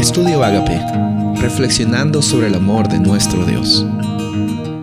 [0.00, 0.80] Estudio Agape,
[1.42, 3.84] reflexionando sobre el amor de nuestro Dios.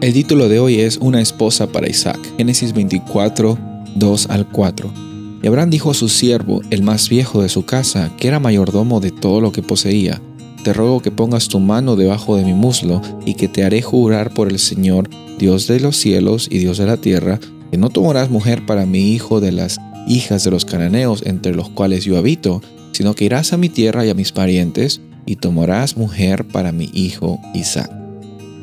[0.00, 3.56] El título de hoy es Una esposa para Isaac, Génesis 24,
[3.94, 4.92] 2 al 4.
[5.40, 8.98] Y Abraham dijo a su siervo, el más viejo de su casa, que era mayordomo
[8.98, 10.20] de todo lo que poseía,
[10.64, 14.34] te ruego que pongas tu mano debajo de mi muslo y que te haré jurar
[14.34, 15.08] por el Señor,
[15.38, 17.38] Dios de los cielos y Dios de la tierra,
[17.70, 19.78] que no tomarás mujer para mi hijo de las
[20.08, 22.62] hijas de los cananeos entre los cuales yo habito,
[22.94, 26.90] sino que irás a mi tierra y a mis parientes y tomarás mujer para mi
[26.94, 27.90] hijo Isaac.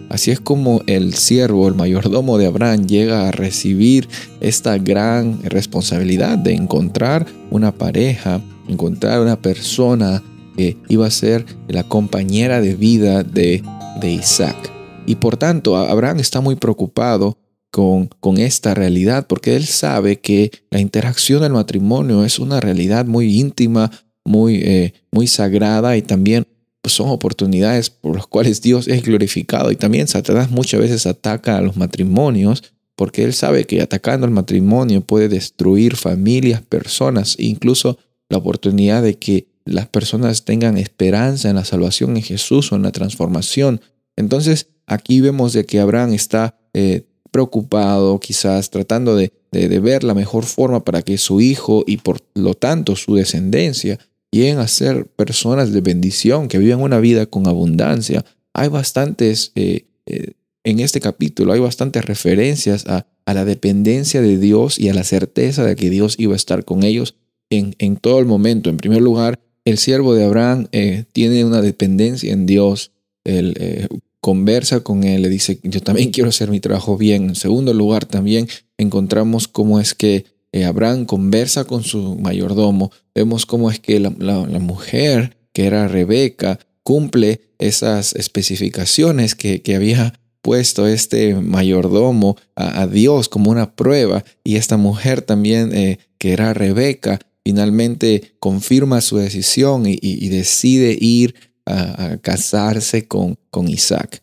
[0.09, 4.09] Así es como el siervo, el mayordomo de Abraham, llega a recibir
[4.41, 10.21] esta gran responsabilidad de encontrar una pareja, encontrar una persona
[10.57, 13.63] que iba a ser la compañera de vida de,
[14.01, 14.57] de Isaac.
[15.05, 17.37] Y por tanto, Abraham está muy preocupado
[17.71, 23.05] con, con, esta realidad, porque él sabe que la interacción del matrimonio es una realidad
[23.05, 23.91] muy íntima,
[24.25, 26.47] muy, eh, muy sagrada y también
[26.81, 29.71] pues, son oportunidades por las cuales Dios es glorificado.
[29.71, 32.63] Y también Satanás muchas veces ataca a los matrimonios
[32.95, 37.97] porque él sabe que atacando al matrimonio puede destruir familias, personas, incluso
[38.29, 42.83] la oportunidad de que las personas tengan esperanza en la salvación en Jesús o en
[42.83, 43.81] la transformación.
[44.15, 50.13] Entonces aquí vemos de que Abraham está eh, preocupado, quizás tratando de, de, ver la
[50.13, 53.99] mejor forma para que su hijo y por lo tanto su descendencia
[54.31, 58.25] lleguen a ser personas de bendición, que vivan una vida con abundancia.
[58.53, 64.37] Hay bastantes, eh, eh, en este capítulo, hay bastantes referencias a, a, la dependencia de
[64.37, 67.15] Dios y a la certeza de que Dios iba a estar con ellos
[67.49, 68.69] en, en todo el momento.
[68.69, 72.91] En primer lugar, el siervo de Abraham eh, tiene una dependencia en Dios.
[73.23, 73.87] Él
[74.21, 77.29] conversa con él, le dice, yo también quiero hacer mi trabajo bien.
[77.29, 83.45] En segundo lugar, también encontramos cómo es que eh, Abraham conversa con su mayordomo, vemos
[83.45, 91.35] cómo es que la, mujer, que era Rebeca, cumple esas especificaciones que, había puesto este
[91.35, 98.33] mayordomo a, Dios como una prueba y esta mujer también, eh, que era Rebeca, finalmente
[98.39, 101.35] confirma su decisión y, decide ir
[101.65, 104.21] a, casarse con, con Isaac.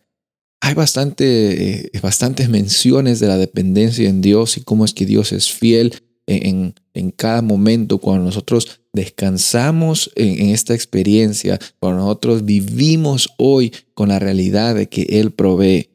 [0.60, 5.32] Hay bastante, eh, bastantes menciones de la dependencia en Dios y cómo es que Dios
[5.32, 5.94] es fiel
[6.28, 14.18] en, cada momento, cuando nosotros descansamos en, esta experiencia, cuando nosotros vivimos hoy con la
[14.18, 15.90] realidad de que Él provee.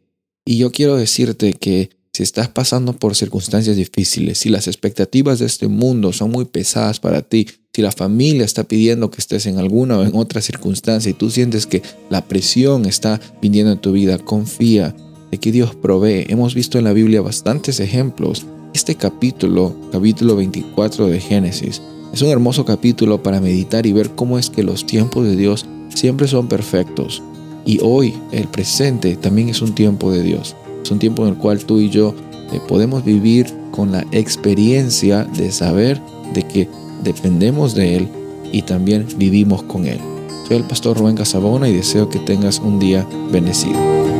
[0.46, 5.46] Y yo quiero decirte que si estás pasando por circunstancias difíciles, si las expectativas de
[5.46, 9.58] este mundo son muy pesadas para ti, si la familia está pidiendo que estés en
[9.58, 13.92] alguna o en otra circunstancia y tú sientes que la presión está viniendo en tu
[13.92, 14.96] vida, confía
[15.32, 16.26] de que Dios provee.
[16.30, 21.82] Hemos visto en la Biblia bastantes ejemplos este capítulo, capítulo 24 de Génesis,
[22.14, 25.66] es un hermoso capítulo para meditar y ver cómo es que los tiempos de Dios
[25.94, 27.24] siempre son perfectos.
[27.66, 30.56] Y hoy, el presente, también es un tiempo de Dios.
[30.84, 32.14] Es un tiempo en el cual tú y yo
[32.52, 36.02] eh, podemos vivir con la experiencia de saber
[36.34, 36.70] de que
[37.04, 38.08] dependemos de Él
[38.52, 40.00] y también vivimos con Él.
[40.48, 44.12] Soy el pastor Rubén Casabona y deseo que tengas un día bendecido.